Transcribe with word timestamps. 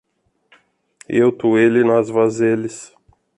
Eu, 1.07 1.31
tu, 1.31 1.55
ele, 1.59 1.83
nós, 1.83 2.09
vós, 2.09 2.41
eles 2.41 2.91